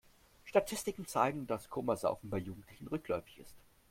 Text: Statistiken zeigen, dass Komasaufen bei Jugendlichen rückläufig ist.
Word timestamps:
Statistiken 0.45 1.05
zeigen, 1.05 1.45
dass 1.45 1.69
Komasaufen 1.69 2.31
bei 2.31 2.39
Jugendlichen 2.39 2.87
rückläufig 2.87 3.37
ist. 3.37 3.53